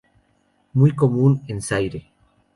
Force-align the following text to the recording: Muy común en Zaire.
Muy 0.73 0.95
común 0.95 1.43
en 1.47 1.61
Zaire. 1.61 2.09